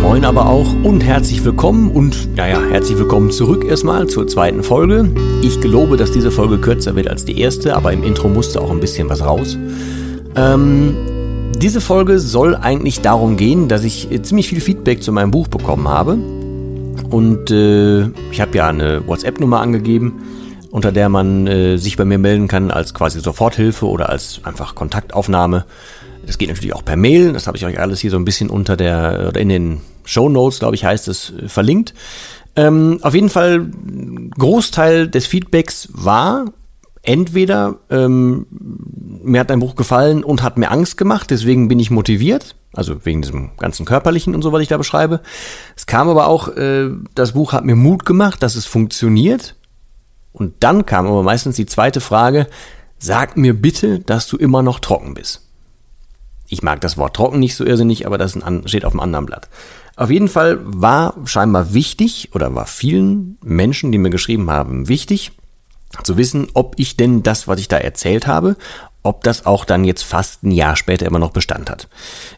[0.00, 5.10] Moin aber auch und herzlich willkommen und naja, herzlich willkommen zurück erstmal zur zweiten Folge.
[5.42, 8.70] Ich gelobe, dass diese Folge kürzer wird als die erste, aber im Intro musste auch
[8.70, 9.56] ein bisschen was raus.
[10.34, 10.96] Ähm,
[11.56, 15.86] diese Folge soll eigentlich darum gehen, dass ich ziemlich viel Feedback zu meinem Buch bekommen
[15.88, 16.14] habe.
[17.10, 20.22] Und äh, ich habe ja eine WhatsApp-Nummer angegeben,
[20.70, 24.74] unter der man äh, sich bei mir melden kann als quasi Soforthilfe oder als einfach
[24.74, 25.64] Kontaktaufnahme.
[26.26, 27.32] Das geht natürlich auch per Mail.
[27.32, 30.28] Das habe ich euch alles hier so ein bisschen unter der oder in den Show
[30.28, 31.94] Notes, glaube ich, heißt es äh, verlinkt.
[32.54, 33.70] Ähm, auf jeden Fall
[34.36, 36.46] Großteil des Feedbacks war
[37.02, 41.90] entweder ähm, mir hat ein Buch gefallen und hat mir Angst gemacht, deswegen bin ich
[41.90, 42.56] motiviert.
[42.74, 45.20] Also wegen diesem ganzen körperlichen und so, was ich da beschreibe.
[45.76, 49.56] Es kam aber auch, äh, das Buch hat mir Mut gemacht, dass es funktioniert.
[50.32, 52.46] Und dann kam aber meistens die zweite Frage,
[52.98, 55.51] sag mir bitte, dass du immer noch trocken bist.
[56.52, 59.48] Ich mag das Wort trocken nicht so irrsinnig, aber das steht auf einem anderen Blatt.
[59.96, 65.32] Auf jeden Fall war scheinbar wichtig oder war vielen Menschen, die mir geschrieben haben, wichtig
[66.02, 68.56] zu wissen, ob ich denn das, was ich da erzählt habe,
[69.02, 71.88] ob das auch dann jetzt fast ein Jahr später immer noch Bestand hat.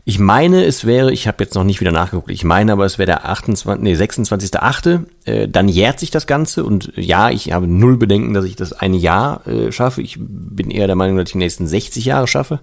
[0.05, 2.98] Ich meine, es wäre, ich habe jetzt noch nicht wieder nachgeguckt, ich meine aber, es
[2.98, 7.67] wäre der 28, nee, 26.8., äh, dann jährt sich das Ganze und ja, ich habe
[7.67, 10.02] null Bedenken, dass ich das ein Jahr äh, schaffe.
[10.02, 12.61] Ich bin eher der Meinung, dass ich die nächsten 60 Jahre schaffe.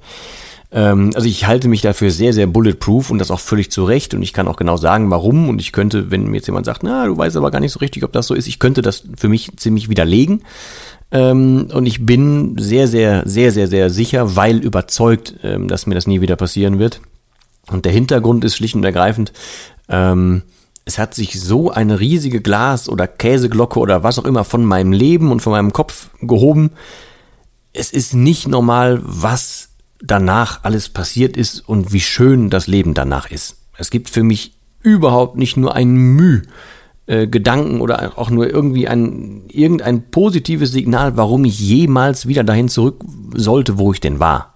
[0.72, 4.14] Ähm, also ich halte mich dafür sehr, sehr bulletproof und das auch völlig zu Recht
[4.14, 6.84] und ich kann auch genau sagen, warum und ich könnte, wenn mir jetzt jemand sagt,
[6.84, 9.04] na, du weißt aber gar nicht so richtig, ob das so ist, ich könnte das
[9.18, 10.44] für mich ziemlich widerlegen.
[11.12, 15.96] Ähm, und ich bin sehr, sehr, sehr, sehr, sehr sicher, weil überzeugt, ähm, dass mir
[15.96, 17.02] das nie wieder passieren wird.
[17.70, 19.32] Und der Hintergrund ist schlicht und ergreifend,
[19.88, 24.94] es hat sich so eine riesige Glas- oder Käseglocke oder was auch immer von meinem
[24.94, 26.72] Leben und von meinem Kopf gehoben.
[27.74, 29.71] Es ist nicht normal, was
[30.02, 33.58] danach alles passiert ist und wie schön das Leben danach ist.
[33.78, 36.44] Es gibt für mich überhaupt nicht nur ein Mühe,
[37.08, 42.70] äh, Gedanken oder auch nur irgendwie ein, irgendein positives Signal, warum ich jemals wieder dahin
[42.70, 43.04] zurück
[43.36, 44.54] sollte, wo ich denn war.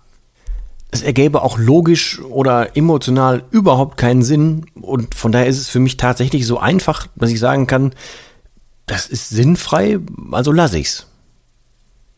[0.91, 5.79] Es ergäbe auch logisch oder emotional überhaupt keinen Sinn und von daher ist es für
[5.79, 7.91] mich tatsächlich so einfach, dass ich sagen kann,
[8.85, 10.00] das ist sinnfrei,
[10.31, 11.07] also lasse ich's.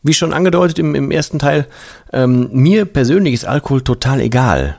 [0.02, 1.66] Wie schon angedeutet im, im ersten Teil,
[2.12, 4.78] ähm, mir persönlich ist Alkohol total egal.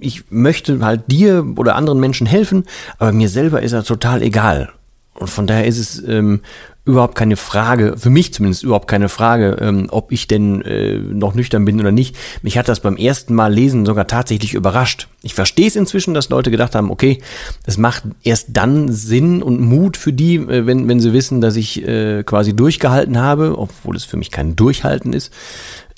[0.00, 2.64] Ich möchte halt dir oder anderen Menschen helfen,
[2.98, 4.70] aber mir selber ist er total egal.
[5.18, 6.40] Und von daher ist es ähm,
[6.88, 11.34] überhaupt keine Frage, für mich zumindest überhaupt keine Frage, ähm, ob ich denn äh, noch
[11.34, 12.16] nüchtern bin oder nicht.
[12.42, 15.08] Mich hat das beim ersten Mal lesen sogar tatsächlich überrascht.
[15.22, 17.18] Ich verstehe es inzwischen, dass Leute gedacht haben, okay,
[17.66, 21.56] es macht erst dann Sinn und Mut für die, äh, wenn, wenn sie wissen, dass
[21.56, 25.30] ich äh, quasi durchgehalten habe, obwohl es für mich kein Durchhalten ist.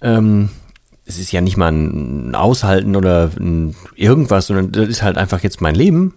[0.02, 0.50] Ähm,
[1.04, 5.42] es ist ja nicht mal ein Aushalten oder ein irgendwas, sondern das ist halt einfach
[5.42, 6.14] jetzt mein Leben.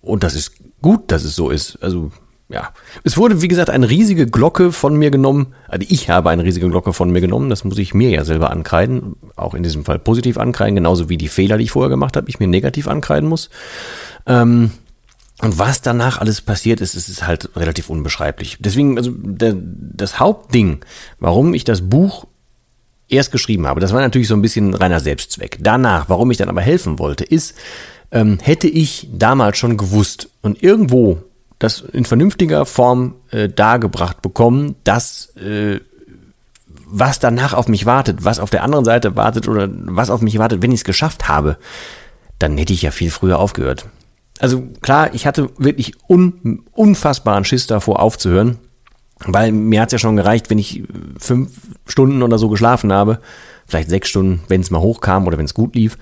[0.00, 0.52] Und das ist
[0.82, 1.82] gut, dass es so ist.
[1.82, 2.10] Also
[2.48, 2.70] ja,
[3.02, 5.54] es wurde, wie gesagt, eine riesige Glocke von mir genommen.
[5.66, 7.50] Also ich habe eine riesige Glocke von mir genommen.
[7.50, 9.16] Das muss ich mir ja selber ankreiden.
[9.34, 10.76] Auch in diesem Fall positiv ankreiden.
[10.76, 13.50] Genauso wie die Fehler, die ich vorher gemacht habe, ich mir negativ ankreiden muss.
[14.26, 14.70] Ähm,
[15.42, 18.58] und was danach alles passiert ist, ist, ist halt relativ unbeschreiblich.
[18.60, 20.84] Deswegen, also der, das Hauptding,
[21.18, 22.26] warum ich das Buch
[23.08, 25.58] erst geschrieben habe, das war natürlich so ein bisschen reiner Selbstzweck.
[25.60, 27.54] Danach, warum ich dann aber helfen wollte, ist,
[28.12, 31.18] ähm, hätte ich damals schon gewusst und irgendwo
[31.58, 35.80] das in vernünftiger Form äh, dargebracht bekommen, dass äh,
[36.86, 40.38] was danach auf mich wartet, was auf der anderen Seite wartet oder was auf mich
[40.38, 41.56] wartet, wenn ich es geschafft habe,
[42.38, 43.86] dann hätte ich ja viel früher aufgehört.
[44.38, 48.58] Also klar, ich hatte wirklich un, unfassbaren Schiss davor aufzuhören,
[49.24, 50.84] weil mir hat's ja schon gereicht, wenn ich
[51.18, 51.52] fünf
[51.86, 53.20] Stunden oder so geschlafen habe,
[53.66, 55.96] vielleicht sechs Stunden, wenn es mal hochkam oder wenn es gut lief,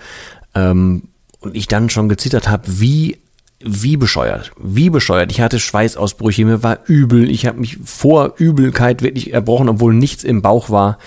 [0.54, 1.04] ähm,
[1.40, 3.18] und ich dann schon gezittert habe, wie
[3.64, 5.32] wie bescheuert, wie bescheuert.
[5.32, 10.24] Ich hatte Schweißausbrüche, mir war übel, ich habe mich vor Übelkeit wirklich erbrochen, obwohl nichts
[10.24, 10.98] im Bauch war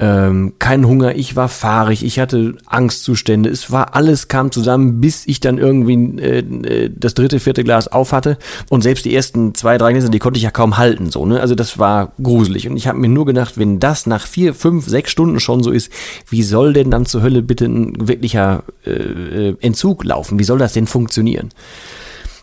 [0.00, 5.26] ähm, kein Hunger, ich war fahrig, ich hatte Angstzustände, es war alles kam zusammen, bis
[5.26, 8.38] ich dann irgendwie äh, äh, das dritte, vierte Glas auf hatte
[8.70, 11.40] und selbst die ersten zwei, drei Gläser, die konnte ich ja kaum halten, so, ne,
[11.40, 14.86] also das war gruselig und ich habe mir nur gedacht, wenn das nach vier, fünf,
[14.86, 15.90] sechs Stunden schon so ist,
[16.28, 20.58] wie soll denn dann zur Hölle bitte ein wirklicher äh, äh Entzug laufen, wie soll
[20.58, 21.48] das denn funktionieren?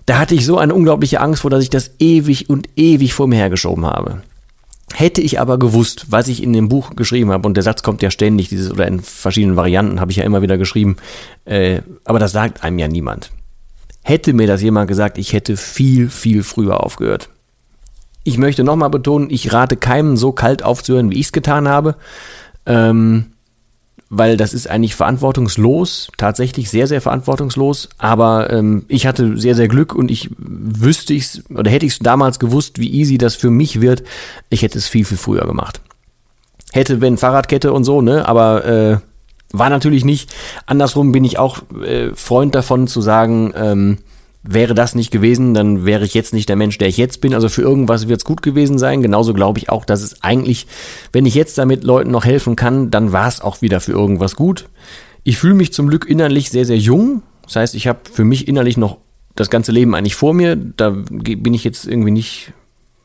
[0.06, 3.28] Da hatte ich so eine unglaubliche Angst vor, dass ich das ewig und ewig vor
[3.28, 4.22] mir hergeschoben habe.
[4.97, 8.01] Hätte ich aber gewusst, was ich in dem Buch geschrieben habe, und der Satz kommt
[8.01, 10.95] ja ständig, dieses oder in verschiedenen Varianten habe ich ja immer wieder geschrieben,
[11.44, 13.30] äh, aber das sagt einem ja niemand.
[14.03, 17.27] Hätte mir das jemand gesagt, ich hätte viel, viel früher aufgehört.
[18.24, 21.97] Ich möchte nochmal betonen, ich rate keinem so kalt aufzuhören, wie ich es getan habe.
[22.65, 23.33] Ähm,
[24.10, 27.90] weil das ist eigentlich verantwortungslos, tatsächlich sehr, sehr verantwortungslos.
[27.98, 32.00] Aber ähm, ich hatte sehr, sehr Glück und ich wüsste ich's oder hätte ich es
[32.00, 34.04] damals gewusst, wie easy das für mich wird,
[34.50, 35.81] ich hätte es viel, viel früher gemacht.
[36.72, 38.28] Hätte, wenn Fahrradkette und so, ne?
[38.28, 38.98] Aber äh,
[39.54, 40.34] war natürlich nicht.
[40.66, 43.98] Andersrum bin ich auch äh, Freund davon zu sagen, ähm,
[44.47, 47.33] wäre das nicht gewesen, dann wäre ich jetzt nicht der Mensch, der ich jetzt bin.
[47.33, 49.01] Also für irgendwas wird es gut gewesen sein.
[49.01, 50.68] Genauso glaube ich auch, dass es eigentlich,
[51.12, 54.36] wenn ich jetzt damit Leuten noch helfen kann, dann war es auch wieder für irgendwas
[54.36, 54.69] gut.
[55.24, 57.24] Ich fühle mich zum Glück innerlich sehr, sehr jung.
[57.44, 58.97] Das heißt, ich habe für mich innerlich noch
[59.36, 60.56] das ganze Leben eigentlich vor mir.
[60.56, 62.53] Da bin ich jetzt irgendwie nicht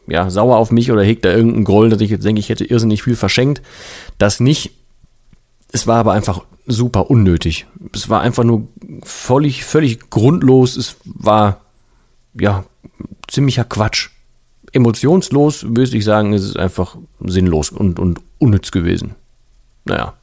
[0.07, 2.65] ja, sauer auf mich oder hegt da irgendeinen Groll, dass ich jetzt denke, ich hätte
[2.65, 3.63] irrsinnig viel verschenkt.
[4.19, 4.73] Das nicht.
[5.73, 7.67] Es war aber einfach super unnötig.
[7.95, 8.69] Es war einfach nur
[9.03, 10.77] völlig, völlig grundlos.
[10.77, 11.61] Es war,
[12.39, 12.65] ja,
[13.29, 14.11] ziemlicher Quatsch.
[14.73, 19.17] Emotionslos, würde ich sagen, ist es einfach sinnlos und, und unnütz gewesen.
[19.85, 20.15] Naja.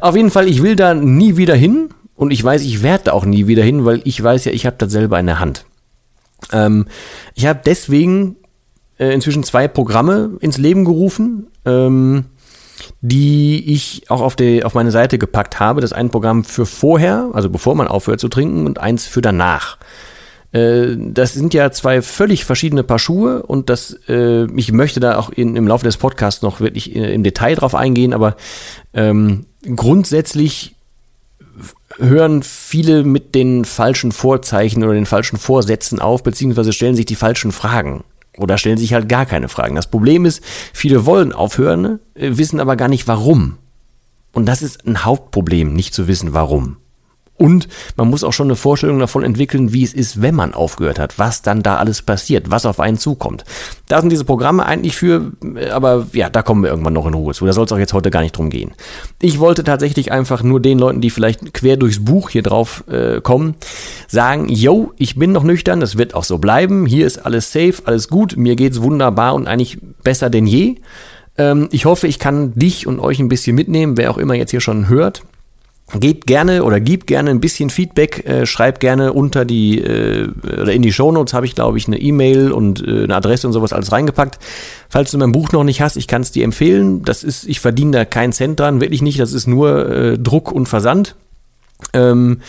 [0.00, 3.12] Auf jeden Fall, ich will da nie wieder hin und ich weiß, ich werde da
[3.12, 5.64] auch nie wieder hin, weil ich weiß ja, ich habe das selber in der Hand.
[6.52, 6.86] Ähm,
[7.34, 8.36] ich habe deswegen
[8.98, 11.46] äh, inzwischen zwei Programme ins Leben gerufen.
[11.64, 12.26] Ähm,
[13.06, 15.82] die ich auch auf, die, auf meine Seite gepackt habe.
[15.82, 19.76] Das eine Programm für vorher, also bevor man aufhört zu trinken, und eins für danach.
[20.52, 25.18] Äh, das sind ja zwei völlig verschiedene Paar Schuhe und das, äh, ich möchte da
[25.18, 28.36] auch in, im Laufe des Podcasts noch wirklich im Detail drauf eingehen, aber
[28.94, 29.44] ähm,
[29.76, 30.74] grundsätzlich
[31.98, 37.16] hören viele mit den falschen Vorzeichen oder den falschen Vorsätzen auf, beziehungsweise stellen sich die
[37.16, 38.02] falschen Fragen.
[38.36, 39.76] Oder stellen sich halt gar keine Fragen.
[39.76, 40.42] Das Problem ist,
[40.72, 43.58] viele wollen aufhören, äh, wissen aber gar nicht warum.
[44.32, 46.78] Und das ist ein Hauptproblem, nicht zu wissen warum.
[47.36, 51.00] Und man muss auch schon eine Vorstellung davon entwickeln, wie es ist, wenn man aufgehört
[51.00, 53.44] hat, was dann da alles passiert, was auf einen zukommt.
[53.88, 55.32] Da sind diese Programme eigentlich für,
[55.72, 57.44] aber ja, da kommen wir irgendwann noch in Ruhe zu.
[57.44, 58.72] Da soll es auch jetzt heute gar nicht drum gehen.
[59.20, 63.20] Ich wollte tatsächlich einfach nur den Leuten, die vielleicht quer durchs Buch hier drauf äh,
[63.20, 63.56] kommen,
[64.06, 67.74] sagen, yo, ich bin noch nüchtern, das wird auch so bleiben, hier ist alles safe,
[67.84, 70.76] alles gut, mir geht's wunderbar und eigentlich besser denn je.
[71.36, 74.52] Ähm, ich hoffe, ich kann dich und euch ein bisschen mitnehmen, wer auch immer jetzt
[74.52, 75.22] hier schon hört.
[75.92, 80.72] Gebt gerne oder gib gerne ein bisschen Feedback, äh, schreibt gerne unter die äh, oder
[80.72, 83.74] in die Shownotes habe ich glaube ich eine E-Mail und äh, eine Adresse und sowas
[83.74, 84.38] alles reingepackt.
[84.88, 87.02] Falls du mein Buch noch nicht hast, ich kann es dir empfehlen.
[87.02, 89.20] Das ist, ich verdiene da keinen Cent dran, wirklich nicht.
[89.20, 91.16] Das ist nur äh, Druck und Versand.
[91.92, 92.40] Ähm,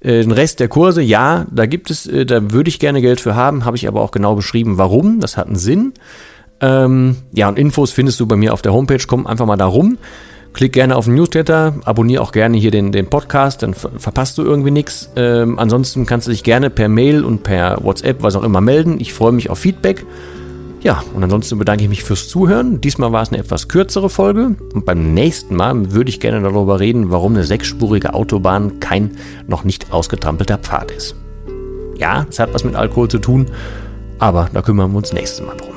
[0.00, 3.20] äh, den Rest der Kurse, ja, da gibt es, äh, da würde ich gerne Geld
[3.20, 5.18] für haben, habe ich aber auch genau beschrieben, warum.
[5.20, 5.94] Das hat einen Sinn.
[6.60, 9.02] Ähm, ja, und Infos findest du bei mir auf der Homepage.
[9.06, 9.98] Komm einfach mal da rum.
[10.52, 14.42] Klick gerne auf den Newsletter, abonniere auch gerne hier den, den Podcast, dann verpasst du
[14.42, 15.10] irgendwie nichts.
[15.16, 19.00] Ähm, ansonsten kannst du dich gerne per Mail und per WhatsApp, was auch immer, melden.
[19.00, 20.04] Ich freue mich auf Feedback.
[20.82, 22.80] Ja, und ansonsten bedanke ich mich fürs Zuhören.
[22.80, 26.80] Diesmal war es eine etwas kürzere Folge und beim nächsten Mal würde ich gerne darüber
[26.80, 29.12] reden, warum eine sechsspurige Autobahn kein
[29.46, 31.14] noch nicht ausgetrampelter Pfad ist.
[31.96, 33.46] Ja, es hat was mit Alkohol zu tun,
[34.18, 35.72] aber da kümmern wir uns nächstes Mal drum.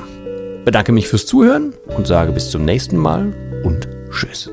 [0.65, 3.31] Bedanke mich fürs Zuhören und sage bis zum nächsten Mal
[3.63, 4.49] und Tschüss.